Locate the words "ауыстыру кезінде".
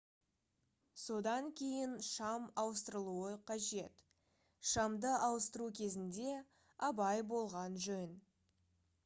5.29-6.35